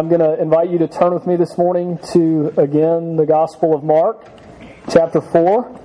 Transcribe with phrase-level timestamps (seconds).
[0.00, 3.74] I'm going to invite you to turn with me this morning to, again, the Gospel
[3.74, 4.26] of Mark,
[4.90, 5.78] chapter 4,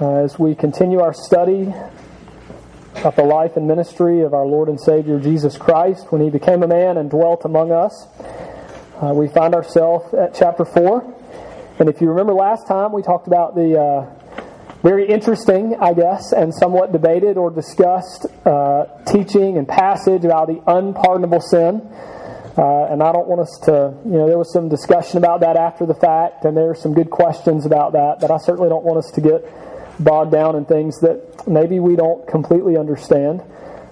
[0.00, 1.74] uh, as we continue our study
[3.02, 6.62] of the life and ministry of our Lord and Savior Jesus Christ when he became
[6.62, 8.06] a man and dwelt among us.
[9.02, 11.74] Uh, we find ourselves at chapter 4.
[11.80, 14.38] And if you remember last time, we talked about the uh,
[14.84, 20.62] very interesting, I guess, and somewhat debated or discussed uh, teaching and passage about the
[20.68, 21.82] unpardonable sin.
[22.58, 25.56] Uh, and I don't want us to, you know, there was some discussion about that
[25.56, 28.82] after the fact, and there are some good questions about that, but I certainly don't
[28.82, 29.46] want us to get
[30.02, 33.42] bogged down in things that maybe we don't completely understand.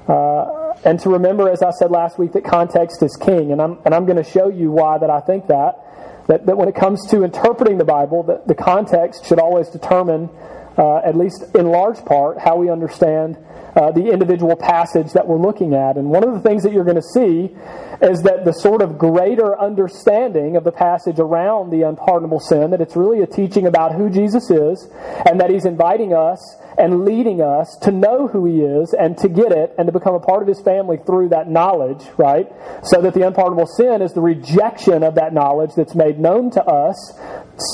[0.08, 3.78] Uh, and to remember, as I said last week, that context is king, and I'm,
[3.84, 6.26] and I'm going to show you why that I think that.
[6.26, 10.28] That, that when it comes to interpreting the Bible, that the context should always determine
[10.76, 13.38] uh, at least in large part, how we understand
[13.74, 15.96] uh, the individual passage that we're looking at.
[15.96, 17.54] And one of the things that you're going to see
[18.02, 22.80] is that the sort of greater understanding of the passage around the unpardonable sin, that
[22.80, 24.88] it's really a teaching about who Jesus is,
[25.28, 29.28] and that he's inviting us and leading us to know who he is and to
[29.28, 32.50] get it and to become a part of his family through that knowledge, right?
[32.84, 36.64] So that the unpardonable sin is the rejection of that knowledge that's made known to
[36.64, 37.18] us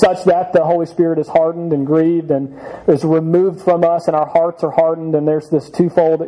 [0.01, 4.15] such that the Holy Spirit is hardened and grieved and is removed from us and
[4.15, 5.15] our hearts are hardened.
[5.15, 6.21] And there's this twofold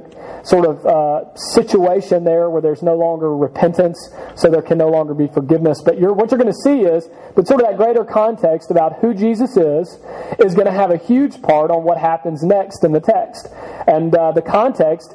[0.43, 5.13] sort of uh, situation there where there's no longer repentance so there can no longer
[5.13, 5.81] be forgiveness.
[5.81, 8.99] But you're, what you're going to see is that sort of that greater context about
[8.99, 9.97] who Jesus is
[10.39, 13.47] is going to have a huge part on what happens next in the text
[13.87, 15.13] and uh, the context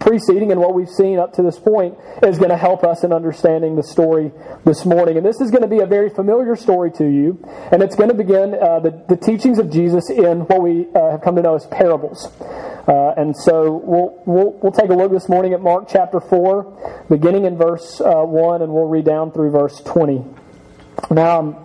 [0.00, 3.12] preceding and what we've seen up to this point is going to help us in
[3.12, 4.32] understanding the story
[4.64, 5.16] this morning.
[5.16, 8.08] And this is going to be a very familiar story to you, and it's going
[8.08, 11.42] to begin uh, the, the teachings of Jesus in what we uh, have come to
[11.42, 12.26] know as parables.
[12.88, 17.06] Uh, and so we'll, we'll, we'll take a look this morning at Mark chapter 4,
[17.10, 20.24] beginning in verse uh, 1, and we'll read down through verse 20.
[21.10, 21.56] Now, I'm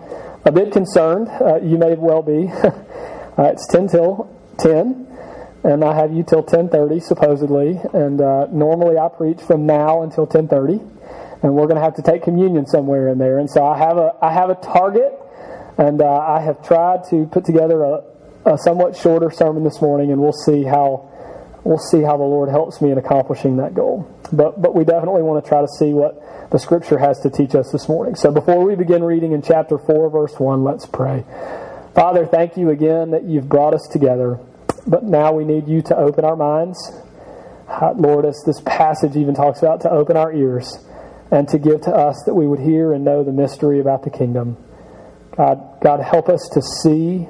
[0.44, 1.28] a bit concerned.
[1.28, 2.50] Uh, you may well be.
[3.36, 5.03] Uh, it's 10 till 10
[5.64, 10.26] and I have you till 10:30 supposedly, and uh, normally I preach from now until
[10.26, 10.78] 10:30,
[11.42, 13.96] and we're going to have to take communion somewhere in there, and so I have
[13.96, 15.18] a I have a target,
[15.78, 18.04] and uh, I have tried to put together a,
[18.44, 21.10] a somewhat shorter sermon this morning, and we'll see how
[21.64, 24.06] we'll see how the Lord helps me in accomplishing that goal.
[24.32, 27.54] But but we definitely want to try to see what the Scripture has to teach
[27.54, 28.16] us this morning.
[28.16, 31.24] So before we begin reading in chapter four, verse one, let's pray.
[31.94, 34.40] Father, thank you again that you've brought us together.
[34.86, 36.78] But now we need you to open our minds.
[37.96, 40.84] Lord, as this passage even talks about, to open our ears
[41.30, 44.10] and to give to us that we would hear and know the mystery about the
[44.10, 44.56] kingdom.
[45.36, 47.26] God, God, help us to see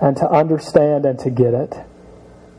[0.00, 1.74] and to understand and to get it.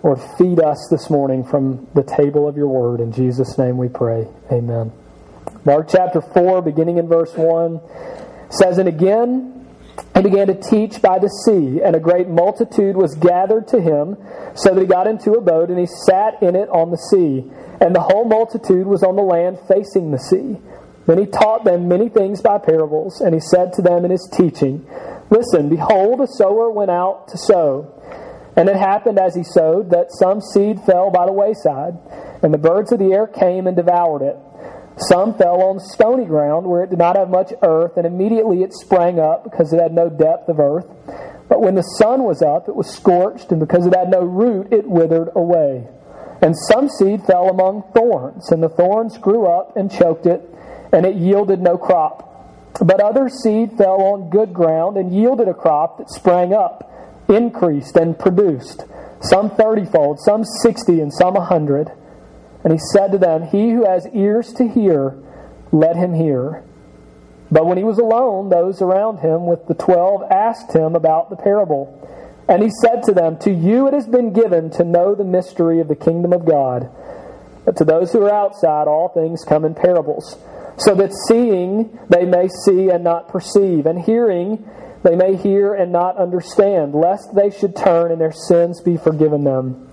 [0.03, 2.99] Lord, feed us this morning from the table of your word.
[2.99, 4.27] In Jesus' name we pray.
[4.51, 4.91] Amen.
[5.63, 7.79] Mark chapter 4, beginning in verse 1,
[8.49, 9.60] says, And again,
[10.15, 14.17] he began to teach by the sea, and a great multitude was gathered to him,
[14.53, 17.49] so that he got into a boat, and he sat in it on the sea.
[17.81, 20.57] And the whole multitude was on the land facing the sea.
[21.07, 24.29] Then he taught them many things by parables, and he said to them in his
[24.31, 24.85] teaching,
[25.29, 27.97] Listen, behold, a sower went out to sow.
[28.55, 31.97] And it happened as he sowed that some seed fell by the wayside,
[32.43, 34.37] and the birds of the air came and devoured it.
[34.97, 38.73] Some fell on stony ground where it did not have much earth, and immediately it
[38.73, 40.85] sprang up because it had no depth of earth.
[41.47, 44.71] But when the sun was up, it was scorched, and because it had no root,
[44.71, 45.87] it withered away.
[46.41, 50.41] And some seed fell among thorns, and the thorns grew up and choked it,
[50.91, 52.27] and it yielded no crop.
[52.79, 56.89] But other seed fell on good ground and yielded a crop that sprang up,
[57.27, 58.85] increased, and produced,
[59.21, 61.91] some thirtyfold, some sixty, and some a hundred.
[62.63, 65.17] And he said to them, He who has ears to hear,
[65.71, 66.63] let him hear.
[67.51, 71.35] But when he was alone, those around him with the twelve asked him about the
[71.35, 71.97] parable.
[72.47, 75.79] And he said to them, To you it has been given to know the mystery
[75.79, 76.89] of the kingdom of God.
[77.65, 80.37] But to those who are outside, all things come in parables,
[80.77, 84.67] so that seeing they may see and not perceive, and hearing
[85.03, 89.43] they may hear and not understand, lest they should turn and their sins be forgiven
[89.43, 89.90] them.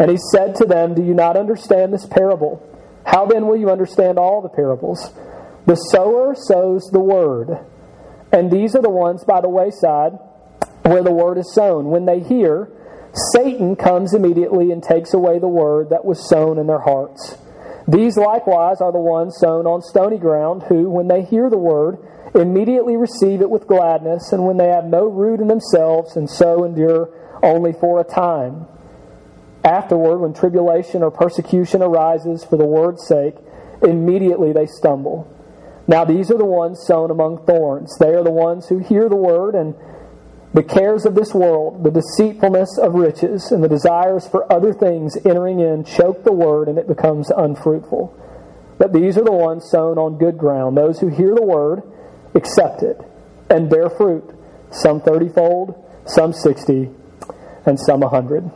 [0.00, 2.66] And he said to them, Do you not understand this parable?
[3.04, 5.12] How then will you understand all the parables?
[5.66, 7.50] The sower sows the word.
[8.32, 10.12] And these are the ones by the wayside
[10.82, 11.90] where the word is sown.
[11.90, 12.70] When they hear,
[13.34, 17.36] Satan comes immediately and takes away the word that was sown in their hearts.
[17.86, 21.98] These likewise are the ones sown on stony ground, who, when they hear the word,
[22.34, 26.64] immediately receive it with gladness, and when they have no root in themselves, and so
[26.64, 27.10] endure
[27.42, 28.66] only for a time.
[29.64, 33.34] Afterward, when tribulation or persecution arises for the word's sake,
[33.82, 35.28] immediately they stumble.
[35.86, 37.96] Now these are the ones sown among thorns.
[37.98, 39.74] They are the ones who hear the word and
[40.54, 45.16] the cares of this world, the deceitfulness of riches, and the desires for other things
[45.24, 48.16] entering in choke the word and it becomes unfruitful.
[48.78, 51.82] But these are the ones sown on good ground, those who hear the word,
[52.34, 52.98] accept it,
[53.50, 54.34] and bear fruit,
[54.70, 55.76] some thirtyfold,
[56.06, 56.88] some sixty,
[57.66, 58.50] and some a hundred.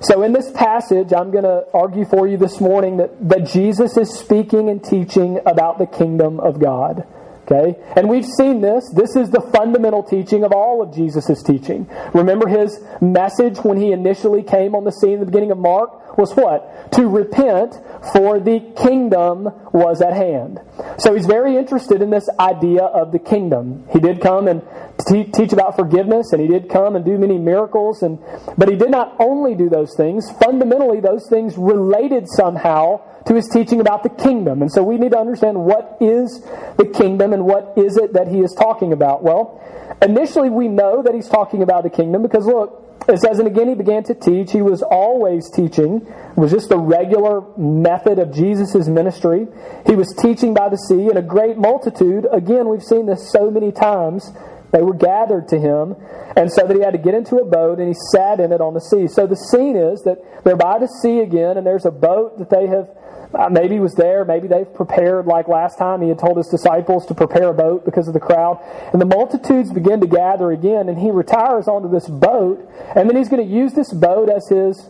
[0.00, 3.96] So, in this passage, I'm going to argue for you this morning that, that Jesus
[3.96, 7.06] is speaking and teaching about the kingdom of God.
[7.50, 7.78] Okay?
[7.96, 8.90] And we've seen this.
[8.94, 11.88] This is the fundamental teaching of all of Jesus' teaching.
[12.12, 16.18] Remember his message when he initially came on the scene in the beginning of Mark
[16.18, 16.92] was what?
[16.92, 17.74] To repent,
[18.12, 20.60] for the kingdom was at hand.
[20.98, 23.86] So he's very interested in this idea of the kingdom.
[23.92, 24.62] He did come and
[25.08, 28.18] teach about forgiveness, and he did come and do many miracles, and
[28.56, 30.30] but he did not only do those things.
[30.42, 34.62] Fundamentally, those things related somehow to his teaching about the kingdom.
[34.62, 36.40] And so we need to understand what is
[36.76, 39.22] the kingdom and what is it that he is talking about.
[39.22, 39.62] Well,
[40.00, 43.68] initially we know that he's talking about the kingdom because look, it says, and again
[43.68, 44.52] he began to teach.
[44.52, 46.06] He was always teaching.
[46.06, 49.46] It was just the regular method of Jesus' ministry.
[49.86, 53.50] He was teaching by the sea, and a great multitude, again, we've seen this so
[53.50, 54.32] many times,
[54.70, 55.96] they were gathered to him,
[56.36, 58.60] and so that he had to get into a boat and he sat in it
[58.60, 59.08] on the sea.
[59.08, 62.50] So the scene is that they're by the sea again, and there's a boat that
[62.50, 62.88] they have
[63.34, 64.24] uh, maybe was there.
[64.24, 67.84] Maybe they've prepared, like last time, he had told his disciples to prepare a boat
[67.84, 68.58] because of the crowd.
[68.92, 72.66] And the multitudes begin to gather again, and he retires onto this boat,
[72.96, 74.88] and then he's going to use this boat as his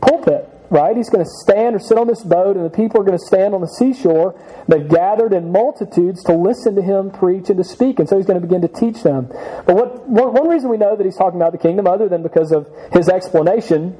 [0.00, 0.96] pulpit, right?
[0.96, 3.24] He's going to stand or sit on this boat, and the people are going to
[3.24, 4.34] stand on the seashore.
[4.66, 8.26] They've gathered in multitudes to listen to him preach and to speak, and so he's
[8.26, 9.28] going to begin to teach them.
[9.28, 12.24] But what, one, one reason we know that he's talking about the kingdom, other than
[12.24, 13.96] because of his explanation,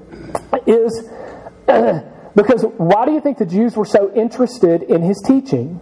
[0.66, 1.08] is.
[2.36, 5.80] Because why do you think the Jews were so interested in his teaching?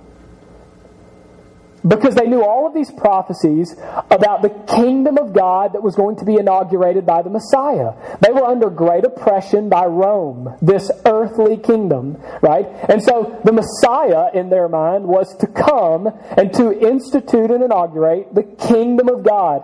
[1.87, 3.75] Because they knew all of these prophecies
[4.11, 7.93] about the kingdom of God that was going to be inaugurated by the Messiah.
[8.20, 12.67] They were under great oppression by Rome, this earthly kingdom, right?
[12.88, 18.34] And so the Messiah, in their mind, was to come and to institute and inaugurate
[18.34, 19.62] the kingdom of God.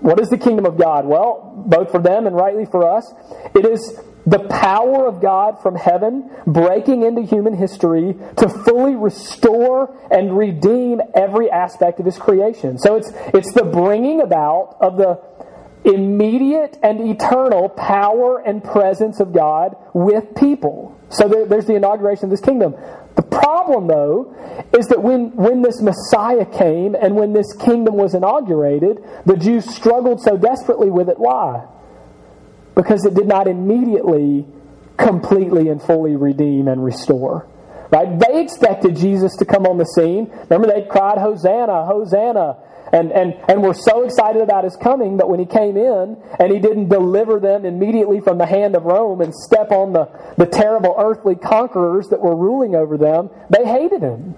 [0.00, 1.04] What is the kingdom of God?
[1.04, 3.12] Well, both for them and rightly for us,
[3.54, 9.96] it is the power of God from heaven breaking into human history to fully restore
[10.10, 12.78] and redeem every aspect of his creation.
[12.78, 15.20] So it's, it's the bringing about of the
[15.84, 20.98] immediate and eternal power and presence of God with people.
[21.08, 22.74] So there, there's the inauguration of this kingdom.
[23.16, 24.34] The problem, though,
[24.78, 29.64] is that when, when this Messiah came and when this kingdom was inaugurated, the Jews
[29.74, 31.18] struggled so desperately with it.
[31.18, 31.66] Why?
[32.80, 34.46] Because it did not immediately
[34.96, 37.46] completely and fully redeem and restore.
[37.90, 38.18] Right?
[38.18, 40.30] They expected Jesus to come on the scene.
[40.48, 42.56] Remember, they cried, Hosanna, Hosanna.
[42.92, 46.50] And, and, and were so excited about his coming, but when he came in and
[46.50, 50.46] he didn't deliver them immediately from the hand of Rome and step on the, the
[50.46, 54.34] terrible earthly conquerors that were ruling over them, they hated him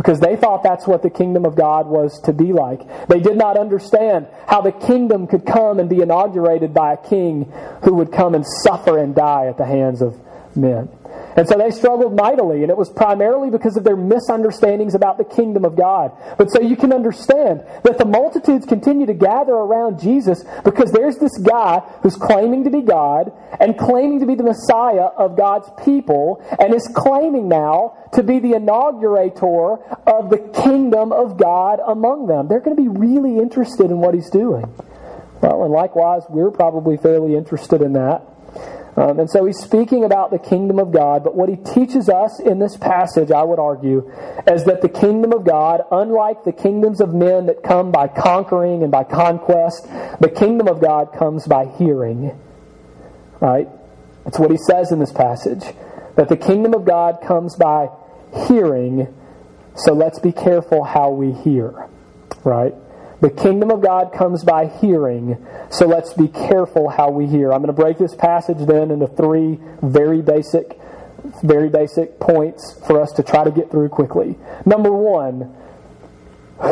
[0.00, 2.80] because they thought that's what the kingdom of God was to be like.
[3.08, 7.52] They did not understand how the kingdom could come and be inaugurated by a king
[7.84, 10.18] who would come and suffer and die at the hands of
[10.56, 10.88] men.
[11.36, 15.24] And so they struggled mightily, and it was primarily because of their misunderstandings about the
[15.24, 16.12] kingdom of God.
[16.36, 21.16] But so you can understand that the multitudes continue to gather around Jesus because there's
[21.18, 25.70] this guy who's claiming to be God and claiming to be the Messiah of God's
[25.84, 29.76] people, and is claiming now to be the inaugurator
[30.06, 32.48] of the kingdom of God among them.
[32.48, 34.64] They're going to be really interested in what he's doing.
[35.42, 38.26] Well, and likewise, we're probably fairly interested in that.
[38.96, 42.40] Um, and so he's speaking about the kingdom of God, but what he teaches us
[42.40, 44.10] in this passage, I would argue,
[44.50, 48.82] is that the kingdom of God, unlike the kingdoms of men that come by conquering
[48.82, 49.84] and by conquest,
[50.20, 52.36] the kingdom of God comes by hearing.
[53.40, 53.68] Right?
[54.24, 55.62] That's what he says in this passage.
[56.16, 57.88] That the kingdom of God comes by
[58.48, 59.14] hearing,
[59.76, 61.88] so let's be careful how we hear.
[62.44, 62.74] Right?
[63.20, 67.52] The kingdom of God comes by hearing, so let's be careful how we hear.
[67.52, 70.78] I'm going to break this passage then into three very basic,
[71.42, 74.38] very basic points for us to try to get through quickly.
[74.64, 75.54] Number one,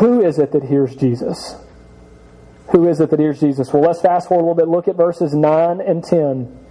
[0.00, 1.56] who is it that hears Jesus?
[2.72, 3.72] Who is it that hears Jesus?
[3.72, 4.68] Well, let's fast forward a little bit.
[4.68, 6.66] Look at verses 9 and 10.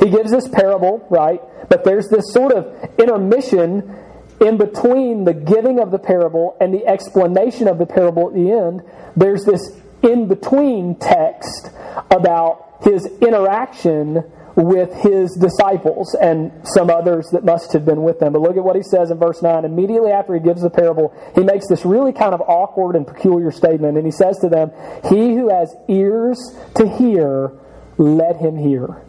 [0.00, 1.40] He gives this parable, right?
[1.68, 3.96] But there's this sort of intermission
[4.40, 8.50] in between the giving of the parable and the explanation of the parable at the
[8.50, 8.82] end,
[9.16, 11.70] there's this in between text
[12.10, 14.22] about his interaction
[14.54, 18.32] with his disciples and some others that must have been with them.
[18.32, 19.64] But look at what he says in verse 9.
[19.64, 23.52] Immediately after he gives the parable, he makes this really kind of awkward and peculiar
[23.52, 23.96] statement.
[23.96, 24.72] And he says to them,
[25.08, 26.38] He who has ears
[26.74, 27.52] to hear,
[27.98, 29.02] let him hear.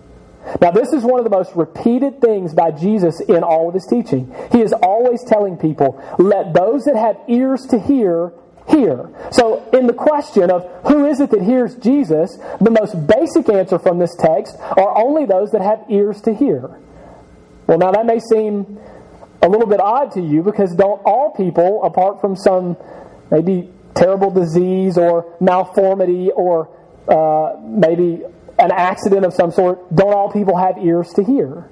[0.61, 3.85] Now, this is one of the most repeated things by Jesus in all of his
[3.85, 4.33] teaching.
[4.51, 8.33] He is always telling people, let those that have ears to hear
[8.69, 9.09] hear.
[9.31, 13.79] So, in the question of who is it that hears Jesus, the most basic answer
[13.79, 16.69] from this text are only those that have ears to hear.
[17.67, 18.79] Well, now that may seem
[19.41, 22.77] a little bit odd to you because don't all people, apart from some
[23.31, 26.69] maybe terrible disease or malformity or
[27.07, 28.23] uh, maybe
[28.59, 31.69] an accident of some sort, don't all people have ears to hear?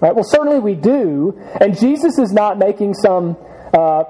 [0.00, 0.14] Right?
[0.14, 3.36] Well, certainly we do, and Jesus is not making some
[3.74, 4.04] uh,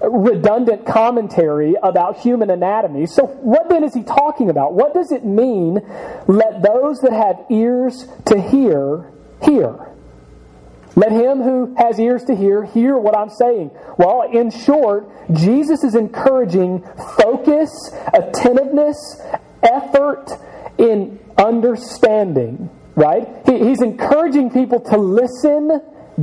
[0.00, 3.06] redundant commentary about human anatomy.
[3.06, 4.74] So, what then is he talking about?
[4.74, 5.80] What does it mean,
[6.26, 9.10] let those that have ears to hear,
[9.42, 9.88] hear?
[10.96, 13.70] Let him who has ears to hear, hear what I'm saying.
[13.98, 16.82] Well, in short, Jesus is encouraging
[17.20, 17.70] focus,
[18.12, 19.20] attentiveness,
[19.62, 20.28] effort
[20.76, 23.26] in understanding, right?
[23.46, 25.80] he's encouraging people to listen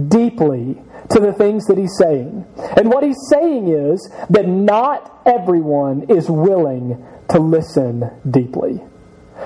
[0.08, 2.46] deeply to the things that he's saying.
[2.78, 8.82] And what he's saying is that not everyone is willing to listen deeply.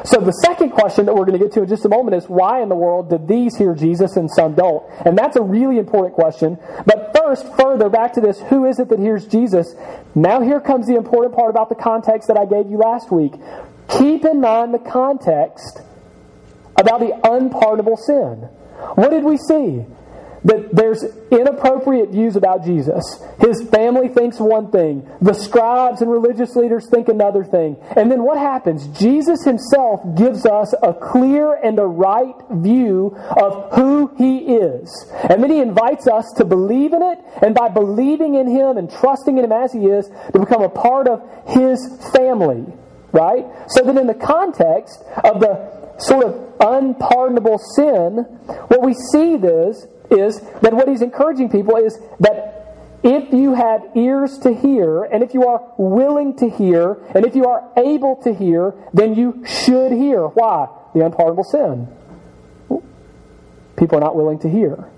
[0.06, 2.30] So the second question that we're going to get to in just a moment is
[2.30, 4.84] why in the world did these hear Jesus and some don't?
[5.04, 6.58] And that's a really important question.
[6.86, 9.76] But first, further back to this, who is it that hears Jesus?
[10.14, 13.34] Now here comes the important part about the context that I gave you last week.
[13.98, 15.82] Keep in mind the context
[16.78, 18.48] about the unpardonable sin.
[18.96, 19.86] What did we see?
[20.44, 23.04] that there's inappropriate views about Jesus.
[23.40, 27.78] His family thinks one thing, the scribes and religious leaders think another thing.
[27.96, 28.88] And then what happens?
[28.98, 35.12] Jesus himself gives us a clear and a right view of who he is.
[35.30, 38.90] And then he invites us to believe in it, and by believing in him and
[38.90, 41.80] trusting in him as he is, to become a part of his
[42.14, 42.66] family.
[43.12, 43.46] Right?
[43.68, 48.26] So that in the context of the sort of unpardonable sin,
[48.68, 52.60] what we see is is that what he's encouraging people is that
[53.04, 57.36] if you have ears to hear, and if you are willing to hear, and if
[57.36, 60.28] you are able to hear, then you should hear.
[60.28, 60.68] Why?
[60.94, 61.88] The unpardonable sin.
[63.78, 64.90] People are not willing to hear.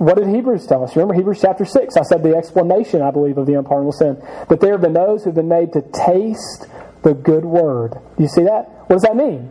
[0.00, 0.96] What did Hebrews tell us?
[0.96, 1.94] Remember Hebrews chapter 6?
[1.94, 4.16] I said the explanation, I believe, of the unpardonable sin.
[4.48, 6.68] That there have been those who've been made to taste
[7.02, 8.00] the good word.
[8.16, 8.64] Do you see that?
[8.88, 9.50] What does that mean?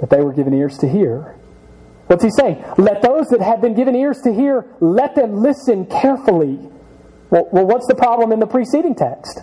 [0.00, 1.36] That they were given ears to hear.
[2.06, 2.64] What's he saying?
[2.78, 6.58] Let those that have been given ears to hear, let them listen carefully.
[7.28, 9.40] Well, well, what's the problem in the preceding text?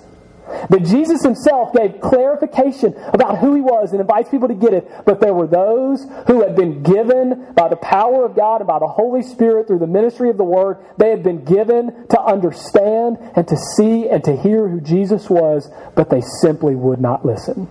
[0.69, 4.89] That Jesus himself gave clarification about who he was and invites people to get it,
[5.05, 8.79] but there were those who had been given by the power of God and by
[8.79, 13.17] the Holy Spirit through the ministry of the Word, they had been given to understand
[13.35, 17.67] and to see and to hear who Jesus was, but they simply would not listen.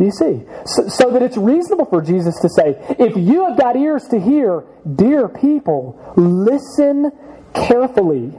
[0.00, 0.42] Do you see?
[0.64, 4.18] So, so, that it's reasonable for Jesus to say, if you have got ears to
[4.18, 7.12] hear, dear people, listen
[7.52, 8.32] carefully.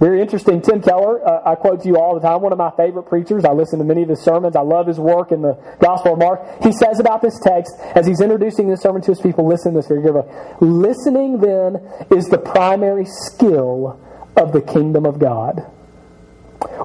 [0.00, 0.62] Very interesting.
[0.62, 3.44] Tim Keller, uh, I quote to you all the time, one of my favorite preachers.
[3.44, 4.54] I listen to many of his sermons.
[4.54, 6.62] I love his work in the Gospel of Mark.
[6.62, 9.78] He says about this text, as he's introducing this sermon to his people, listen to
[9.78, 10.28] this very carefully.
[10.60, 11.82] Listening, then,
[12.16, 14.00] is the primary skill
[14.36, 15.66] of the kingdom of God.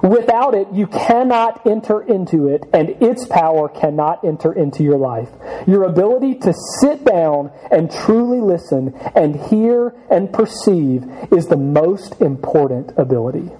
[0.02, 5.28] Without it, you cannot enter into it, and its power cannot enter into your life.
[5.66, 12.20] Your ability to sit down and truly listen and hear and perceive is the most
[12.20, 13.50] important ability.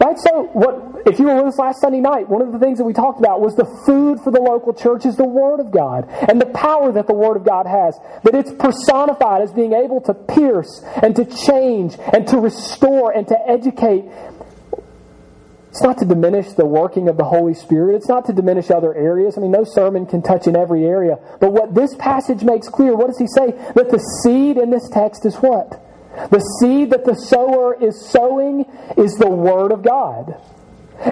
[0.00, 0.16] Right?
[0.18, 2.28] So, what if you were with us last Sunday night?
[2.28, 5.04] One of the things that we talked about was the food for the local church
[5.04, 7.98] is the Word of God and the power that the Word of God has.
[8.22, 13.26] That it's personified as being able to pierce and to change and to restore and
[13.26, 14.04] to educate
[15.70, 17.96] it's not to diminish the working of the Holy Spirit.
[17.96, 19.36] It's not to diminish other areas.
[19.36, 21.18] I mean, no sermon can touch in every area.
[21.40, 23.50] But what this passage makes clear, what does he say?
[23.74, 25.84] That the seed in this text is what?
[26.30, 28.64] The seed that the sower is sowing
[28.96, 30.40] is the Word of God.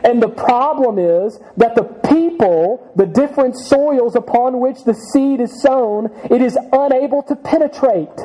[0.02, 5.62] And the problem is that the people, the different soils upon which the seed is
[5.62, 8.18] sown, it is unable to penetrate.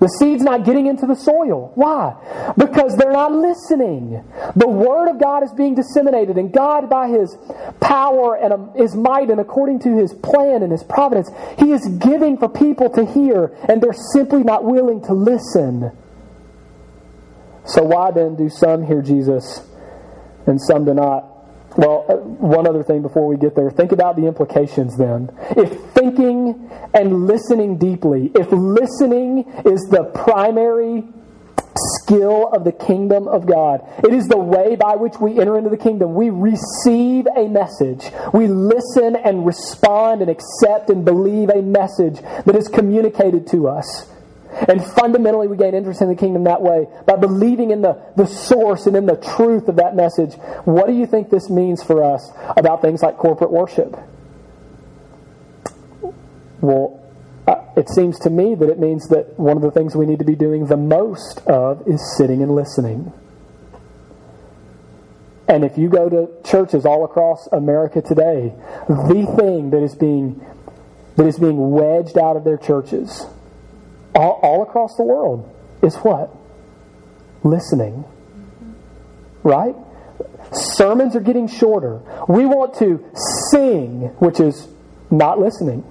[0.00, 1.70] The seed's not getting into the soil.
[1.76, 2.52] Why?
[2.58, 4.24] Because they're not listening.
[4.56, 7.36] The Word of God is being disseminated, and God, by His
[7.80, 11.86] power and um, His might, and according to His plan and His providence, He is
[11.98, 15.92] giving for people to hear, and they're simply not willing to listen.
[17.66, 19.66] So, why then do some hear Jesus
[20.46, 21.30] and some do not?
[21.76, 23.70] Well, uh, one other thing before we get there.
[23.70, 25.30] Think about the implications then.
[25.56, 31.04] If thinking and listening deeply, if listening is the primary
[31.76, 33.80] skill of the kingdom of God.
[34.04, 36.14] It is the way by which we enter into the kingdom.
[36.14, 38.12] We receive a message.
[38.32, 44.08] We listen and respond and accept and believe a message that is communicated to us.
[44.68, 48.26] And fundamentally, we gain interest in the kingdom that way by believing in the, the
[48.26, 50.34] source and in the truth of that message.
[50.64, 53.96] What do you think this means for us about things like corporate worship?
[56.64, 56.98] Well,
[57.46, 60.18] uh, it seems to me that it means that one of the things we need
[60.20, 63.12] to be doing the most of is sitting and listening.
[65.46, 68.54] And if you go to churches all across America today,
[68.88, 70.42] the thing that is being
[71.16, 73.26] that is being wedged out of their churches
[74.14, 75.46] all, all across the world
[75.82, 76.34] is what?
[77.42, 78.06] Listening.
[79.42, 79.76] Right?
[80.50, 82.00] Sermons are getting shorter.
[82.26, 83.04] We want to
[83.50, 84.66] sing, which is
[85.10, 85.84] not listening.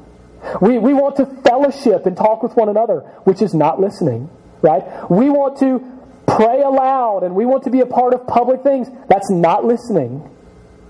[0.62, 4.29] We, we want to fellowship and talk with one another, which is not listening,
[4.62, 4.83] right?
[5.09, 5.79] We want to
[6.25, 8.88] pray aloud and we want to be a part of public things.
[9.07, 10.29] That's not listening,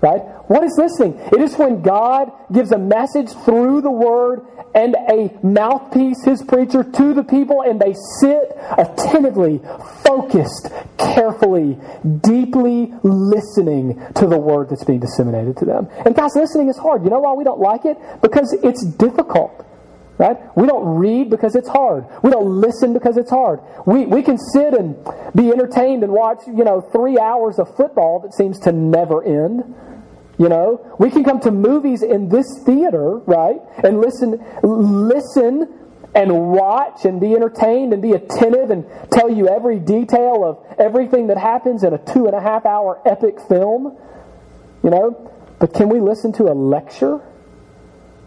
[0.04, 0.20] right?
[0.50, 1.18] What is listening?
[1.32, 6.84] It is when God gives a message through the Word and a mouthpiece, his preacher,
[6.84, 9.62] to the people, and they sit attentively,
[10.04, 10.68] focused,
[10.98, 11.78] carefully,
[12.20, 15.88] deeply listening to the Word that's being disseminated to them.
[16.04, 17.02] And guys, listening is hard.
[17.02, 17.96] You know why we don't like it?
[18.20, 19.64] Because it's difficult.
[20.16, 20.36] Right?
[20.54, 22.06] We don't read because it's hard.
[22.22, 23.58] We don't listen because it's hard.
[23.84, 24.94] We, we can sit and
[25.34, 29.74] be entertained and watch, you know, three hours of football that seems to never end
[30.38, 33.60] you know, we can come to movies in this theater, right?
[33.84, 39.78] And listen, listen and watch and be entertained and be attentive and tell you every
[39.78, 43.96] detail of everything that happens in a two and a half hour epic film.
[44.82, 47.20] You know, but can we listen to a lecture?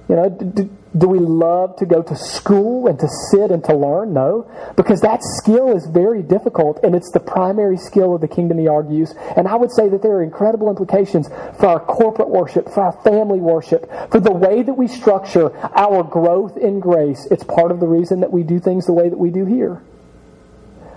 [0.10, 3.75] You know, do, do we love to go to school and to sit and to
[3.75, 4.13] learn?
[4.13, 4.50] No.
[4.75, 8.68] Because that skill is very difficult and it's the primary skill of the kingdom, he
[8.68, 9.13] argues.
[9.36, 11.27] And I would say that there are incredible implications
[11.60, 16.03] for our corporate worship, for our family worship, for the way that we structure our
[16.03, 17.27] growth in grace.
[17.29, 19.81] It's part of the reason that we do things the way that we do here.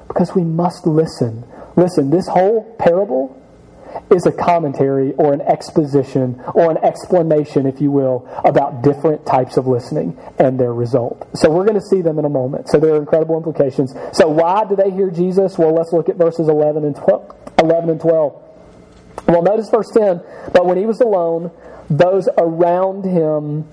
[0.08, 1.44] Because we must listen.
[1.76, 3.39] Listen, this whole parable
[4.11, 9.57] is a commentary or an exposition or an explanation, if you will, about different types
[9.57, 11.29] of listening and their result.
[11.35, 12.68] So we're going to see them in a moment.
[12.68, 13.94] So there are incredible implications.
[14.12, 15.59] So why do they hear Jesus?
[15.59, 17.37] Well, let's look at verses 11 and 12.
[17.59, 18.42] 11 and 12.
[19.26, 20.20] Well, notice verse 10.
[20.53, 21.50] But when he was alone,
[21.88, 23.68] those around him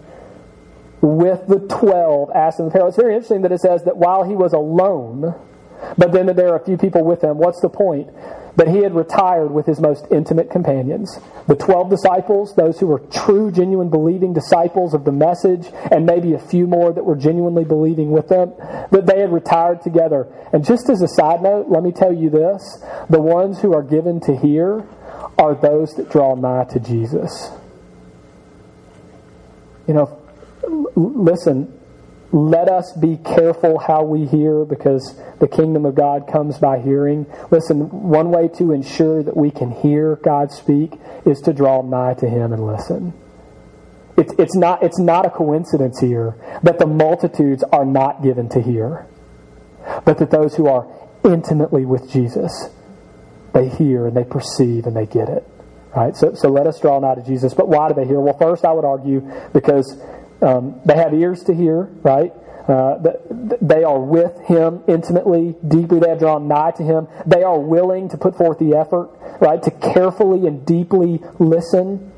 [1.02, 2.90] with the 12 asked him the parable.
[2.90, 5.36] It's very interesting that it says that while he was alone,
[5.98, 7.38] but then there are a few people with him.
[7.38, 8.10] What's the point?
[8.58, 11.20] But he had retired with his most intimate companions.
[11.48, 16.34] The 12 disciples, those who were true, genuine, believing disciples of the message, and maybe
[16.34, 18.54] a few more that were genuinely believing with them,
[18.91, 20.28] that they had retired together.
[20.52, 23.84] And just as a side note, let me tell you this the ones who are
[23.84, 24.84] given to hear
[25.38, 27.52] are those that draw nigh to Jesus.
[29.88, 30.20] You know,
[30.96, 31.77] listen,
[32.32, 37.26] let us be careful how we hear because the kingdom of God comes by hearing.
[37.52, 42.16] Listen, one way to ensure that we can hear God speak is to draw nigh
[42.16, 43.13] to Him and listen.
[44.18, 48.62] It's, it's, not, it's not a coincidence here that the multitudes are not given to
[48.62, 49.06] hear,
[50.04, 50.88] but that those who are
[51.24, 52.70] intimately with Jesus,
[53.54, 55.48] they hear and they perceive and they get it.
[55.96, 56.16] Right?
[56.16, 57.54] So, so let us draw nigh to Jesus.
[57.54, 58.20] But why do they hear?
[58.20, 59.22] Well, first, I would argue
[59.54, 60.00] because
[60.41, 62.32] um, they have ears to hear, right?
[62.67, 62.97] Uh,
[63.62, 66.00] they are with him intimately, deeply.
[66.00, 67.08] They have drawn nigh to him.
[67.26, 72.12] They are willing to put forth the effort, right, to carefully and deeply listen.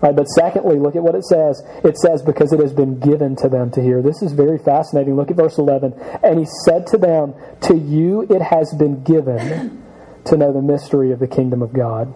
[0.00, 1.60] Right, but secondly, look at what it says.
[1.82, 4.02] It says, because it has been given to them to hear.
[4.02, 5.16] This is very fascinating.
[5.16, 5.94] Look at verse 11.
[6.22, 9.82] And he said to them, To you it has been given
[10.26, 12.14] to know the mystery of the kingdom of God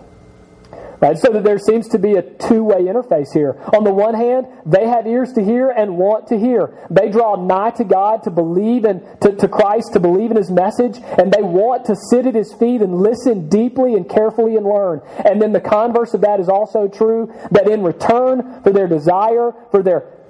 [1.01, 1.17] Right?
[1.17, 3.57] So that there seems to be a two-way interface here.
[3.73, 6.87] On the one hand, they have ears to hear and want to hear.
[6.91, 10.51] They draw nigh to God to believe in to, to Christ, to believe in his
[10.51, 14.67] message, and they want to sit at his feet and listen deeply and carefully and
[14.67, 15.01] learn.
[15.25, 19.53] And then the converse of that is also true that in return for their desire,
[19.71, 20.21] for their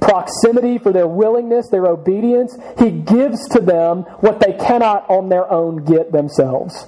[0.00, 5.50] proximity, for their willingness, their obedience, he gives to them what they cannot on their
[5.50, 6.86] own get themselves.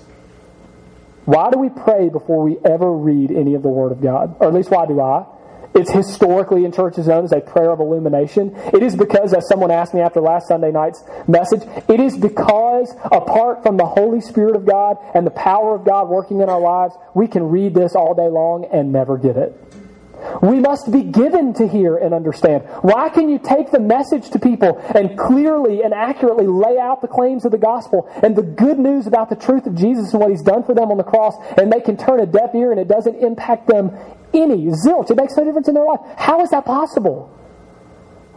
[1.25, 4.37] Why do we pray before we ever read any of the Word of God?
[4.41, 5.27] Or at least why do I?
[5.75, 8.55] it's historically in churches known as a prayer of illumination.
[8.73, 12.95] It is because, as someone asked me after last Sunday night's message, it is because
[13.05, 16.61] apart from the Holy Spirit of God and the power of God working in our
[16.61, 19.61] lives, we can read this all day long and never get it.
[20.43, 22.65] We must be given to hear and understand.
[22.83, 27.09] Why can you take the message to people and clearly and accurately lay out the
[27.09, 30.31] claims of the gospel and the good news about the truth of Jesus and what
[30.31, 32.81] he's done for them on the cross, and they can turn a deaf ear and
[32.81, 33.91] it doesn't impact them
[34.33, 35.11] any zilch?
[35.11, 36.01] It makes no difference in their life.
[36.17, 37.31] How is that possible?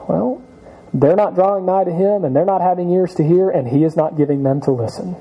[0.08, 0.42] Well,
[0.94, 3.84] they're not drawing nigh to him and they're not having ears to hear, and he
[3.84, 5.16] is not giving them to listen.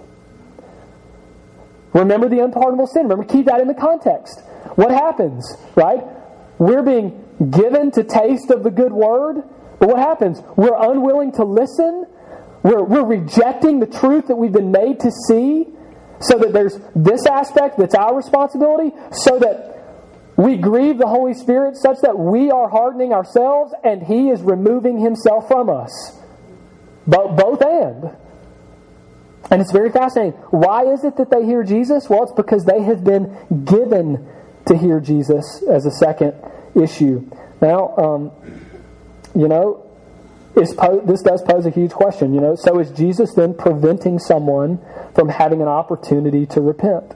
[1.93, 3.05] Remember the unpardonable sin.
[3.05, 4.43] Remember, keep that in the context.
[4.75, 6.05] What happens, right?
[6.59, 9.42] We're being given to taste of the good word,
[9.79, 10.40] but what happens?
[10.57, 12.07] We're unwilling to listen.
[12.62, 15.66] We're, we're rejecting the truth that we've been made to see,
[16.21, 19.77] so that there's this aspect that's our responsibility, so that
[20.37, 24.99] we grieve the Holy Spirit such that we are hardening ourselves and He is removing
[24.99, 26.21] Himself from us.
[27.07, 28.16] But both and.
[29.51, 30.33] And it's very fascinating.
[30.51, 32.11] Why is it that they hear Jesus?
[32.11, 34.29] Well, it's because they have been given
[34.67, 36.35] to hear Jesus as a second
[36.75, 37.29] issue.
[37.61, 38.33] Now, um,
[39.35, 39.87] you know,
[40.55, 42.35] po- this does pose a huge question.
[42.35, 44.81] You know, so is Jesus then preventing someone
[45.15, 47.15] from having an opportunity to repent?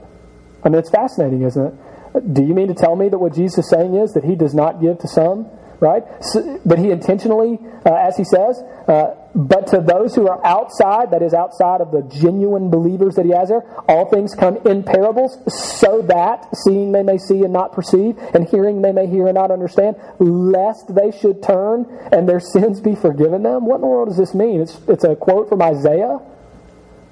[0.63, 2.35] I mean, it's fascinating, isn't it?
[2.35, 4.55] Do you mean to tell me that what Jesus is saying is that he does
[4.55, 5.49] not give to some,
[5.81, 6.03] right?
[6.21, 11.13] So, but he intentionally, uh, as he says, uh, but to those who are outside,
[11.13, 14.83] that is outside of the genuine believers that he has there, all things come in
[14.83, 15.39] parables,
[15.81, 19.35] so that seeing they may see and not perceive, and hearing they may hear and
[19.35, 23.67] not understand, lest they should turn and their sins be forgiven them.
[23.67, 24.61] What in the world does this mean?
[24.61, 26.19] It's, it's a quote from Isaiah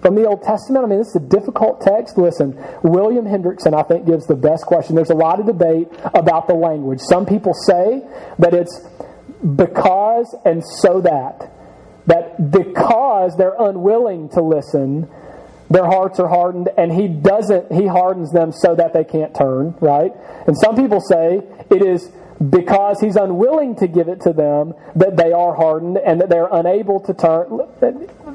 [0.00, 0.84] from the Old Testament.
[0.84, 2.18] I mean, this is a difficult text.
[2.18, 4.94] Listen, William Hendriksen, I think, gives the best question.
[4.94, 7.00] There's a lot of debate about the language.
[7.00, 8.02] Some people say
[8.38, 8.80] that it's
[9.56, 11.52] because and so that
[12.08, 15.08] that because they're unwilling to listen,
[15.70, 19.74] their hearts are hardened, and he doesn't, he hardens them so that they can't turn,
[19.80, 20.12] right?
[20.46, 22.10] And some people say it is
[22.50, 26.48] because he's unwilling to give it to them that they are hardened and that they're
[26.50, 27.60] unable to turn.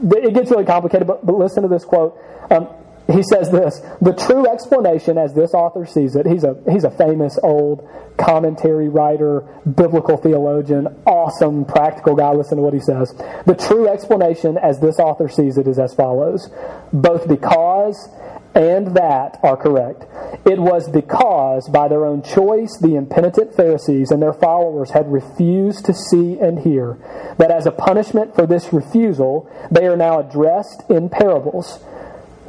[0.04, 2.18] It gets really complicated, but, but listen to this quote.
[2.52, 2.68] Um,
[3.12, 6.90] he says this the true explanation as this author sees it he's a he's a
[6.92, 7.86] famous old
[8.18, 9.42] commentary writer
[9.76, 12.32] biblical theologian awesome practical guy.
[12.32, 13.14] Listen to what he says.
[13.46, 16.50] The true explanation as this author sees it is as follows.
[16.92, 18.10] Both because
[18.56, 20.06] and that are correct.
[20.46, 25.86] It was because, by their own choice, the impenitent Pharisees and their followers had refused
[25.86, 26.98] to see and hear,
[27.38, 31.80] that as a punishment for this refusal, they are now addressed in parables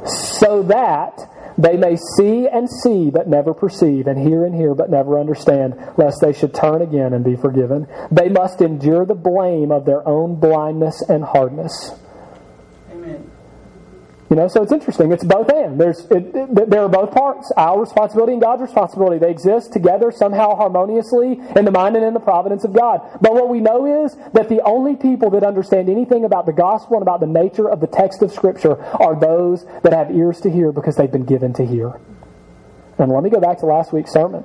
[0.05, 1.17] so that
[1.57, 5.73] they may see and see but never perceive, and hear and hear but never understand,
[5.97, 7.87] lest they should turn again and be forgiven.
[8.11, 11.93] They must endure the blame of their own blindness and hardness.
[14.29, 15.11] You know, so it's interesting.
[15.11, 15.79] It's both and.
[15.79, 17.51] There's, it, it, there are both parts.
[17.55, 19.19] Our responsibility and God's responsibility.
[19.19, 23.01] They exist together somehow harmoniously in the mind and in the providence of God.
[23.21, 26.95] But what we know is that the only people that understand anything about the gospel
[26.95, 30.49] and about the nature of the text of Scripture are those that have ears to
[30.49, 31.99] hear because they've been given to hear.
[32.97, 34.43] And let me go back to last week's sermon.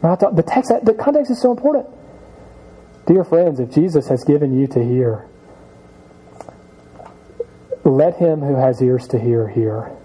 [0.00, 1.86] The text, the context is so important.
[3.06, 5.26] Dear friends, if Jesus has given you to hear,
[7.90, 9.96] let him who has ears to hear hear.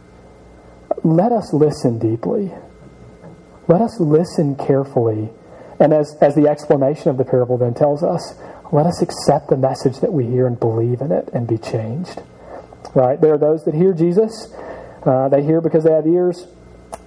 [1.03, 2.51] Let us listen deeply.
[3.67, 5.29] Let us listen carefully.
[5.79, 8.35] And as, as the explanation of the parable then tells us,
[8.71, 12.21] let us accept the message that we hear and believe in it and be changed.
[12.93, 13.19] Right?
[13.19, 14.53] There are those that hear Jesus.
[15.03, 16.47] Uh, they hear because they have ears.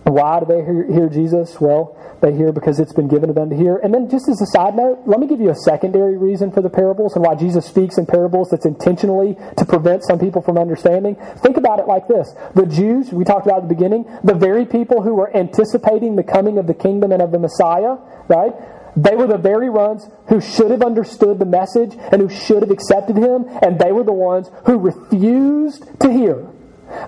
[0.08, 1.60] Why do they hear, hear Jesus?
[1.60, 3.76] Well, they hear because it's been given to them to hear.
[3.76, 6.62] And then, just as a side note, let me give you a secondary reason for
[6.62, 10.56] the parables and why Jesus speaks in parables that's intentionally to prevent some people from
[10.56, 11.16] understanding.
[11.42, 14.64] Think about it like this The Jews, we talked about at the beginning, the very
[14.64, 17.96] people who were anticipating the coming of the kingdom and of the Messiah,
[18.28, 18.54] right?
[18.96, 22.70] They were the very ones who should have understood the message and who should have
[22.70, 26.48] accepted him, and they were the ones who refused to hear.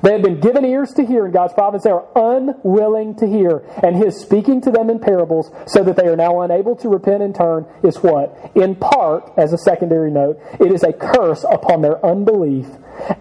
[0.02, 1.84] They have been given ears to hear in God's providence.
[1.84, 3.58] They are unwilling to hear.
[3.82, 7.22] And His speaking to them in parables so that they are now unable to repent
[7.22, 8.52] and turn is what?
[8.54, 12.66] In part, as a secondary note, it is a curse upon their unbelief.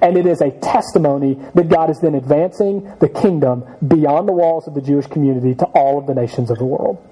[0.02, 4.67] And it is a testimony that God is then advancing the kingdom beyond the walls
[4.67, 7.06] of the Jewish community to all of the nations of the world.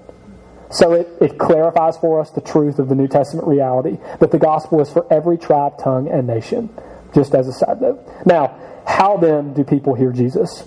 [0.70, 4.38] So it, it clarifies for us the truth of the New Testament reality that the
[4.38, 6.68] gospel is for every tribe, tongue, and nation.
[7.14, 8.00] Just as a side note.
[8.26, 8.54] Now,
[8.88, 10.64] how then do people hear Jesus?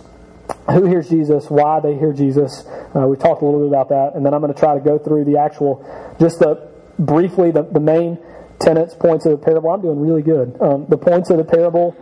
[0.69, 1.49] Who hears Jesus?
[1.49, 2.63] Why they hear Jesus?
[2.95, 4.79] Uh, we talked a little bit about that, and then I'm going to try to
[4.79, 5.83] go through the actual,
[6.19, 8.19] just the briefly the, the main
[8.59, 9.71] tenets, points of the parable.
[9.71, 10.55] I'm doing really good.
[10.61, 11.95] Um, the points of the parable,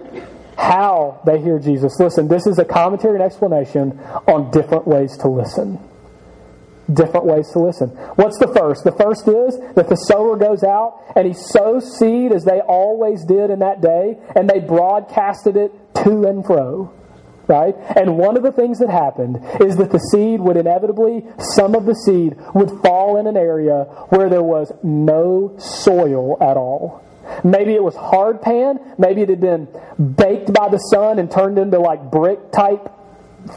[0.57, 1.97] how they hear Jesus.
[1.99, 5.79] Listen, this is a commentary and explanation on different ways to listen.
[6.91, 7.89] Different ways to listen.
[8.15, 8.83] What's the first?
[8.83, 13.23] The first is that the sower goes out and he sows seed as they always
[13.25, 15.71] did in that day, and they broadcasted it
[16.03, 16.93] to and fro
[17.49, 17.75] right?
[17.97, 21.85] And one of the things that happened is that the seed would inevitably, some of
[21.85, 27.03] the seed would fall in an area where there was no soil at all.
[27.43, 31.57] Maybe it was hard pan, maybe it had been baked by the sun and turned
[31.57, 32.91] into like brick type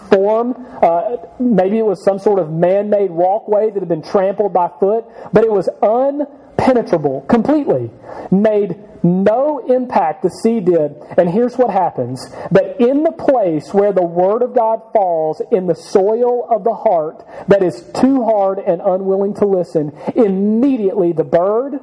[0.08, 0.54] form.
[0.82, 4.70] Uh, maybe it was some sort of man made walkway that had been trampled by
[4.80, 7.90] foot, but it was unpenetrable completely.
[8.30, 10.94] Made no impact the seed did.
[11.16, 15.66] And here's what happens that in the place where the Word of God falls in
[15.66, 21.24] the soil of the heart that is too hard and unwilling to listen, immediately the
[21.24, 21.80] bird,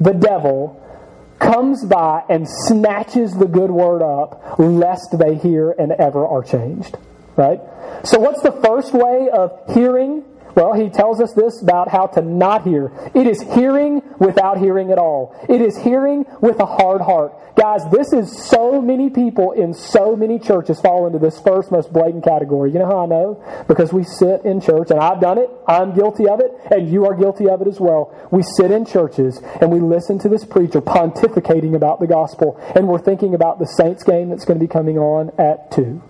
[0.00, 0.80] the devil,
[1.38, 6.96] comes by and snatches the good word up, lest they hear and ever are changed.
[7.36, 7.60] Right?
[8.04, 12.22] So, what's the first way of hearing well, he tells us this about how to
[12.22, 12.92] not hear.
[13.14, 15.34] It is hearing without hearing at all.
[15.48, 17.32] It is hearing with a hard heart.
[17.56, 21.92] Guys, this is so many people in so many churches fall into this first most
[21.92, 22.72] blatant category.
[22.72, 23.64] You know how I know?
[23.68, 27.06] Because we sit in church, and I've done it, I'm guilty of it, and you
[27.06, 28.12] are guilty of it as well.
[28.30, 32.88] We sit in churches and we listen to this preacher pontificating about the gospel, and
[32.88, 36.02] we're thinking about the Saints game that's going to be coming on at 2.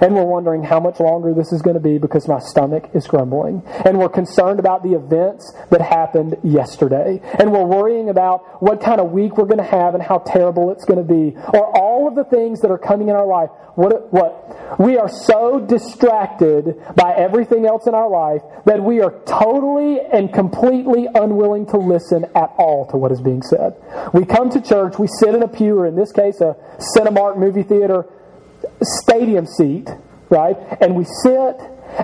[0.00, 3.06] And we're wondering how much longer this is going to be because my stomach is
[3.06, 3.62] grumbling.
[3.84, 7.20] And we're concerned about the events that happened yesterday.
[7.38, 10.70] And we're worrying about what kind of week we're going to have and how terrible
[10.70, 11.36] it's going to be.
[11.54, 13.50] Or all of the things that are coming in our life.
[13.74, 14.80] What, what?
[14.80, 20.32] We are so distracted by everything else in our life that we are totally and
[20.32, 23.74] completely unwilling to listen at all to what is being said.
[24.12, 26.56] We come to church, we sit in a pew, or in this case, a
[26.96, 28.06] Cinemark movie theater
[28.82, 29.88] stadium seat,
[30.30, 30.56] right?
[30.80, 31.56] And we sit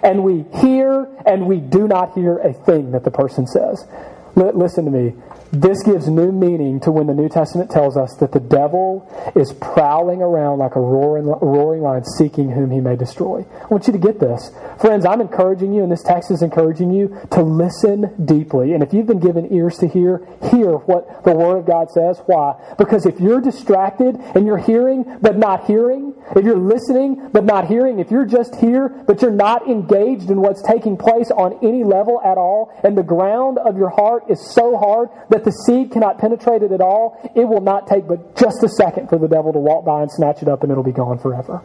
[0.03, 3.87] and we hear and we do not hear a thing that the person says.
[4.35, 5.15] listen to me.
[5.55, 9.53] This gives new meaning to when the New Testament tells us that the devil is
[9.53, 13.47] prowling around like a roaring, roaring lion seeking whom he may destroy.
[13.63, 14.51] I want you to get this.
[14.81, 18.73] Friends, I'm encouraging you, and this text is encouraging you to listen deeply.
[18.73, 22.21] And if you've been given ears to hear, hear what the Word of God says.
[22.27, 22.55] Why?
[22.77, 27.69] Because if you're distracted and you're hearing but not hearing, if you're listening but not
[27.69, 31.85] hearing, if you're just here but you're not engaged in what's taking place on any
[31.85, 35.93] level at all, and the ground of your heart is so hard that the seed
[35.93, 39.29] cannot penetrate it at all, it will not take but just a second for the
[39.29, 41.63] devil to walk by and snatch it up and it'll be gone forever.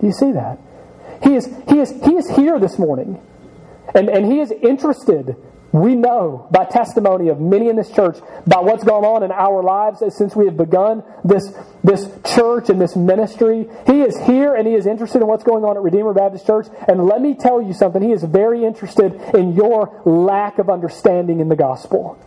[0.00, 0.58] Do you see that?
[1.22, 3.20] He is, he is, he is here this morning.
[3.94, 5.36] And, and he is interested,
[5.70, 9.62] we know by testimony of many in this church, by what's gone on in our
[9.62, 13.68] lives since we have begun this, this church and this ministry.
[13.86, 16.66] He is here and he is interested in what's going on at Redeemer Baptist Church.
[16.88, 21.40] And let me tell you something, he is very interested in your lack of understanding
[21.40, 22.18] in the gospel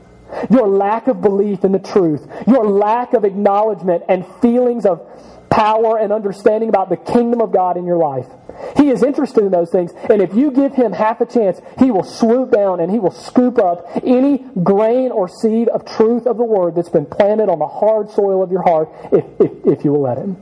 [0.49, 5.01] your lack of belief in the truth, your lack of acknowledgement and feelings of
[5.49, 8.27] power and understanding about the kingdom of God in your life.
[8.77, 11.91] He is interested in those things, and if you give him half a chance, he
[11.91, 16.37] will swoop down and he will scoop up any grain or seed of truth of
[16.37, 19.85] the word that's been planted on the hard soil of your heart if, if, if
[19.85, 20.37] you will let him.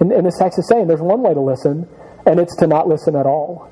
[0.00, 1.88] And, and this text is saying there's one way to listen,
[2.26, 3.71] and it's to not listen at all.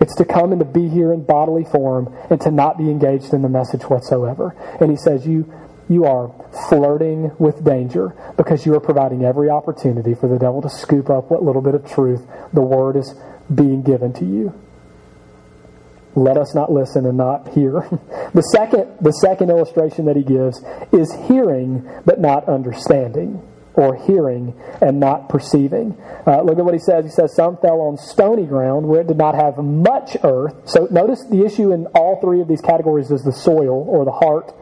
[0.00, 3.34] It's to come and to be here in bodily form and to not be engaged
[3.34, 4.54] in the message whatsoever.
[4.80, 5.52] And he says, You
[5.90, 6.32] you are
[6.68, 11.32] flirting with danger because you are providing every opportunity for the devil to scoop up
[11.32, 13.12] what little bit of truth the word is
[13.52, 14.54] being given to you.
[16.14, 17.86] Let us not listen and not hear.
[18.32, 23.42] The second, the second illustration that he gives is hearing but not understanding
[23.80, 25.96] or hearing and not perceiving.
[26.26, 27.04] Uh, look at what he says.
[27.04, 30.54] He says, Some fell on stony ground where it did not have much earth.
[30.68, 34.12] So notice the issue in all three of these categories is the soil or the
[34.12, 34.52] heart.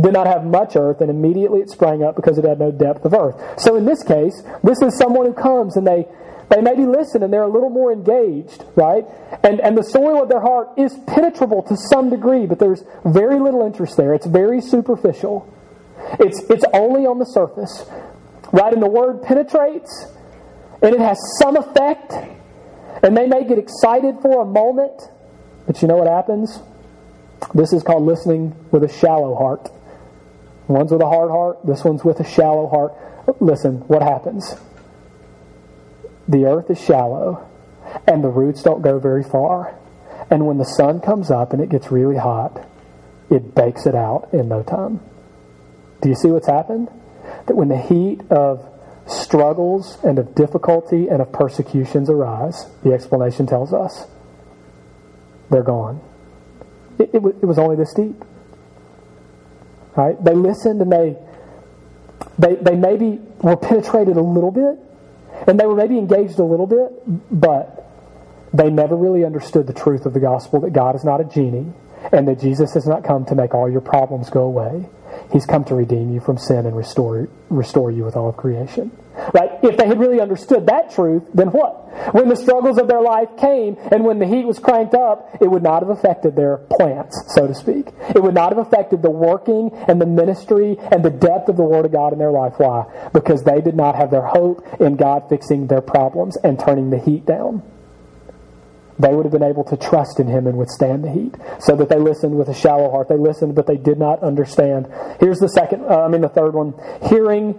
[0.00, 3.04] Did not have much earth, and immediately it sprang up because it had no depth
[3.04, 3.34] of earth.
[3.60, 6.06] So in this case, this is someone who comes and they
[6.50, 9.04] they maybe listen and they're a little more engaged, right?
[9.42, 13.38] And, and the soil of their heart is penetrable to some degree, but there's very
[13.38, 14.14] little interest there.
[14.14, 15.52] It's very superficial.
[16.18, 17.84] It's, it's only on the surface.
[18.52, 18.72] Right?
[18.72, 20.06] And the word penetrates,
[20.82, 22.12] and it has some effect,
[23.02, 25.02] and they may get excited for a moment,
[25.66, 26.60] but you know what happens?
[27.54, 29.68] This is called listening with a shallow heart.
[30.66, 32.94] One's with a hard heart, this one's with a shallow heart.
[33.40, 34.56] Listen, what happens?
[36.26, 37.48] The earth is shallow,
[38.06, 39.78] and the roots don't go very far.
[40.30, 42.66] And when the sun comes up and it gets really hot,
[43.30, 45.00] it bakes it out in no time.
[46.02, 46.88] Do you see what's happened?
[47.48, 48.64] That when the heat of
[49.06, 54.06] struggles and of difficulty and of persecutions arise, the explanation tells us
[55.50, 56.00] they're gone.
[56.98, 58.22] It, it, it was only this deep.
[59.96, 60.22] Right?
[60.22, 61.16] They listened and they,
[62.38, 64.78] they, they maybe were penetrated a little bit,
[65.48, 66.92] and they were maybe engaged a little bit,
[67.30, 67.90] but
[68.52, 71.72] they never really understood the truth of the gospel that God is not a genie
[72.12, 74.88] and that Jesus has not come to make all your problems go away.
[75.32, 78.90] He's come to redeem you from sin and restore, restore you with all of creation.
[79.34, 79.50] Right?
[79.62, 82.14] If they had really understood that truth, then what?
[82.14, 85.50] When the struggles of their life came and when the heat was cranked up, it
[85.50, 87.88] would not have affected their plants, so to speak.
[88.14, 91.64] It would not have affected the working and the ministry and the depth of the
[91.64, 92.54] Word of God in their life.
[92.58, 92.86] Why?
[93.12, 96.98] Because they did not have their hope in God fixing their problems and turning the
[96.98, 97.62] heat down
[98.98, 101.34] they would have been able to trust in him and withstand the heat.
[101.60, 103.08] So that they listened with a shallow heart.
[103.08, 104.88] They listened, but they did not understand.
[105.20, 106.74] Here's the second, uh, I mean, the third one.
[107.08, 107.54] Hearing,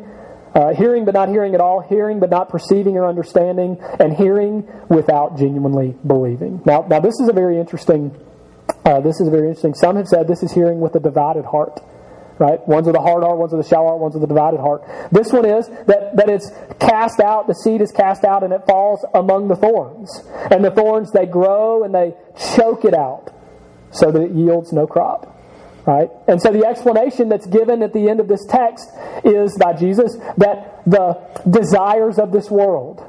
[0.54, 4.68] uh, hearing but not hearing at all, hearing but not perceiving or understanding, and hearing
[4.90, 6.62] without genuinely believing.
[6.66, 8.12] Now, now this is a very interesting,
[8.86, 9.74] uh, this is very interesting.
[9.76, 11.80] Some have said this is hearing with a divided heart
[12.40, 12.66] right?
[12.68, 14.82] One's with a hard heart, one's with a shallow heart, one's with a divided heart.
[15.12, 16.50] This one is that, that it's
[16.80, 20.10] cast out, the seed is cast out and it falls among the thorns.
[20.50, 22.16] And the thorns, they grow and they
[22.56, 23.30] choke it out
[23.92, 25.36] so that it yields no crop.
[25.86, 26.10] Right?
[26.28, 28.90] And so the explanation that's given at the end of this text
[29.24, 33.04] is by Jesus that the desires of this world,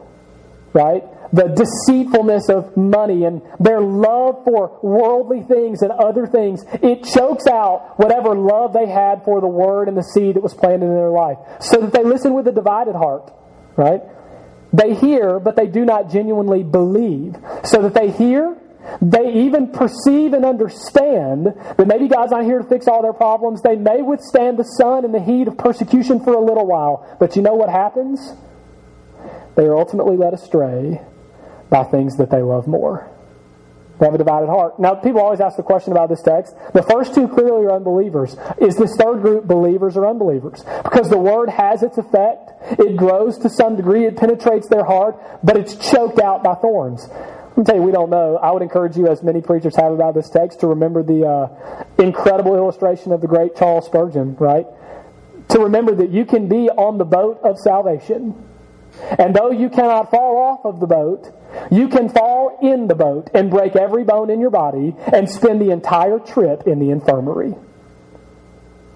[0.73, 1.05] right?
[1.33, 7.47] The deceitfulness of money and their love for worldly things and other things, it chokes
[7.47, 10.95] out whatever love they had for the word and the seed that was planted in
[10.95, 11.39] their life.
[11.61, 13.33] So that they listen with a divided heart,
[13.77, 14.03] right?
[14.73, 17.37] They hear, but they do not genuinely believe.
[17.65, 18.57] So that they hear,
[19.03, 23.63] they even perceive and understand that maybe God's not here to fix all their problems.
[23.63, 27.17] They may withstand the sun and the heat of persecution for a little while.
[27.21, 28.33] But you know what happens?
[29.57, 31.01] They are ultimately led astray
[31.71, 33.09] by things that they love more.
[34.01, 34.81] They have a divided heart.
[34.81, 36.57] Now, people always ask the question about this text.
[36.73, 38.35] The first two clearly are unbelievers.
[38.59, 40.65] Is this third group believers or unbelievers?
[40.83, 42.51] Because the word has its effect.
[42.81, 44.07] It grows to some degree.
[44.07, 47.09] It penetrates their heart, but it's choked out by thorns.
[47.11, 48.39] Let me tell you, we don't know.
[48.39, 51.85] I would encourage you, as many preachers have about this text, to remember the uh,
[52.03, 54.67] incredible illustration of the great Charles Spurgeon, right?
[55.51, 58.47] To remember that you can be on the boat of salvation.
[59.19, 61.33] And though you cannot fall off of the boat,
[61.71, 65.61] you can fall in the boat and break every bone in your body and spend
[65.61, 67.55] the entire trip in the infirmary.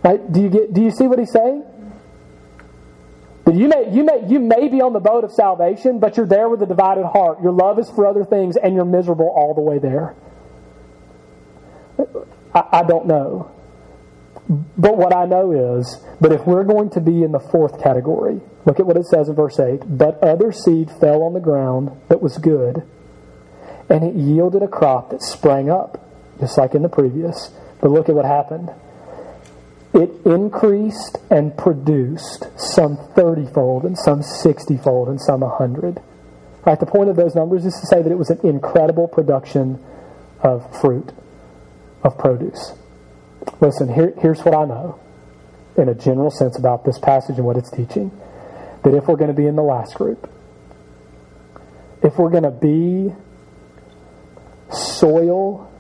[0.03, 0.33] Right?
[0.33, 1.65] Do you get do you see what he's saying?
[3.47, 6.49] You may you may you may be on the boat of salvation, but you're there
[6.49, 7.43] with a divided heart.
[7.43, 10.15] Your love is for other things and you're miserable all the way there.
[12.55, 13.51] I, I don't know.
[14.77, 18.41] But what I know is that if we're going to be in the fourth category,
[18.65, 19.83] look at what it says in verse 8.
[19.87, 22.83] But other seed fell on the ground that was good,
[23.89, 26.01] and it yielded a crop that sprang up,
[26.41, 27.51] just like in the previous.
[27.81, 28.71] But look at what happened.
[29.93, 36.03] It increased and produced some 30 fold, and some 60 fold, and some 100.
[36.67, 39.85] Right, the point of those numbers is to say that it was an incredible production
[40.41, 41.13] of fruit,
[42.03, 42.73] of produce.
[43.61, 44.99] Listen, here, here's what I know
[45.77, 48.11] in a general sense about this passage and what it's teaching.
[48.85, 50.31] That if we're going to be in the last group,
[52.03, 53.13] if we're going to be
[54.71, 55.71] soil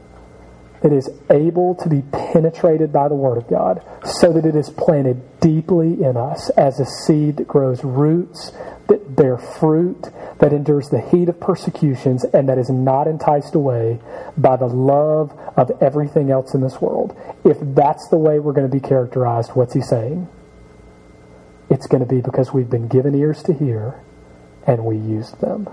[0.83, 4.69] that is able to be penetrated by the Word of God, so that it is
[4.69, 8.53] planted deeply in us as a seed that grows roots,
[8.89, 10.03] that bear fruit,
[10.41, 13.99] that endures the heat of persecutions, and that is not enticed away
[14.37, 17.17] by the love of everything else in this world.
[17.45, 20.29] If that's the way we're going to be characterized, what's he saying?
[21.71, 24.01] It's going to be because we've been given ears to hear
[24.67, 25.69] and we used them.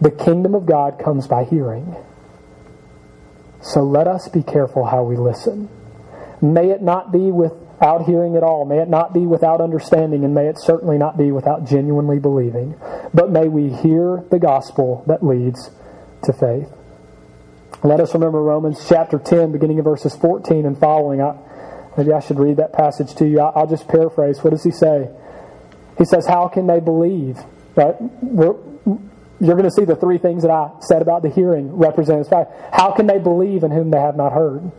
[0.00, 1.96] The kingdom of God comes by hearing.
[3.60, 5.68] So let us be careful how we listen.
[6.40, 8.64] May it not be without hearing at all.
[8.64, 12.76] May it not be without understanding, and may it certainly not be without genuinely believing.
[13.12, 15.70] But may we hear the gospel that leads
[16.22, 16.72] to faith.
[17.82, 21.20] Let us remember Romans chapter 10, beginning of verses 14 and following.
[21.20, 21.36] I,
[21.96, 23.40] maybe I should read that passage to you.
[23.40, 24.42] I, will just paraphrase.
[24.42, 25.10] What does he say?
[25.96, 27.38] He says, How can they believe?
[27.74, 27.94] Right?
[28.22, 28.54] We're,
[29.40, 32.28] you're going to see the three things that I said about the hearing represented as
[32.28, 32.52] fact.
[32.72, 34.70] How can they believe in whom they have not heard?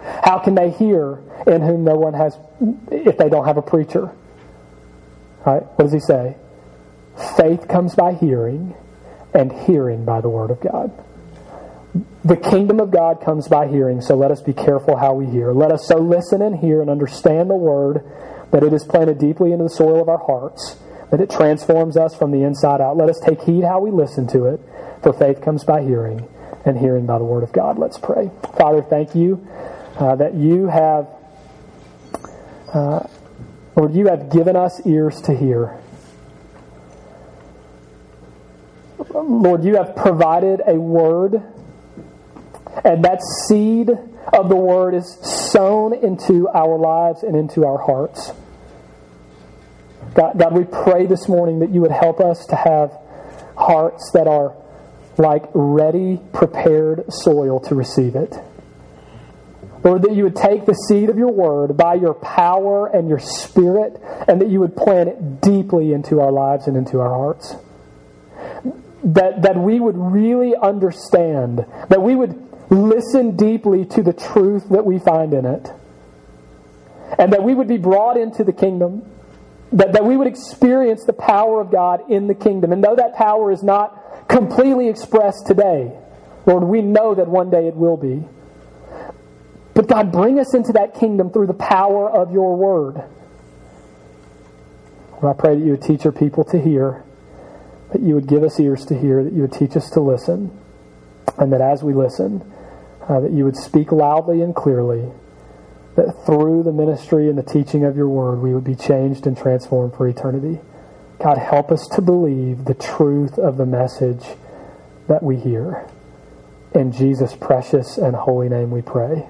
[0.00, 2.38] How can they hear in whom no one has,
[2.90, 4.14] if they don't have a preacher?
[5.44, 5.62] Right?
[5.62, 6.36] What does he say?
[7.36, 8.74] Faith comes by hearing,
[9.34, 10.92] and hearing by the Word of God.
[12.24, 15.52] The kingdom of God comes by hearing, so let us be careful how we hear.
[15.52, 18.04] Let us so listen and hear and understand the word
[18.50, 20.76] that it is planted deeply into the soil of our hearts,
[21.10, 22.96] that it transforms us from the inside out.
[22.96, 24.60] Let us take heed how we listen to it,
[25.02, 26.26] for faith comes by hearing,
[26.64, 27.78] and hearing by the word of God.
[27.78, 28.30] Let's pray.
[28.56, 29.46] Father, thank you
[29.96, 31.08] uh, that you have,
[32.72, 33.06] uh,
[33.76, 35.78] Lord, you have given us ears to hear.
[39.14, 41.42] Lord, you have provided a word,
[42.84, 43.90] and that seed
[44.32, 45.18] of the word is
[45.52, 48.32] sown into our lives and into our hearts.
[50.14, 52.96] God, God, we pray this morning that you would help us to have
[53.56, 54.54] hearts that are
[55.18, 58.34] like ready, prepared soil to receive it.
[59.82, 63.18] Lord, that you would take the seed of your word by your power and your
[63.18, 67.54] spirit, and that you would plant it deeply into our lives and into our hearts.
[69.04, 74.84] That, that we would really understand, that we would listen deeply to the truth that
[74.84, 75.70] we find in it,
[77.18, 79.10] and that we would be brought into the kingdom,
[79.72, 82.72] that, that we would experience the power of God in the kingdom.
[82.72, 85.92] And though that power is not completely expressed today,
[86.46, 88.24] Lord, we know that one day it will be.
[89.74, 93.02] But God, bring us into that kingdom through the power of your word.
[95.20, 97.02] Lord, I pray that you would teach your people to hear,
[97.92, 100.56] that you would give us ears to hear, that you would teach us to listen,
[101.38, 102.42] and that as we listen,
[103.08, 105.10] uh, that you would speak loudly and clearly,
[105.96, 109.36] that through the ministry and the teaching of your word, we would be changed and
[109.36, 110.60] transformed for eternity.
[111.22, 114.24] God, help us to believe the truth of the message
[115.08, 115.88] that we hear.
[116.74, 119.28] In Jesus' precious and holy name we pray.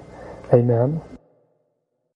[0.51, 1.01] Amen.